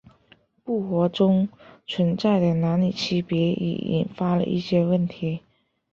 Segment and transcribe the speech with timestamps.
[0.63, 1.47] 部活中
[1.85, 5.41] 存在的男女区别已引发了一些问题。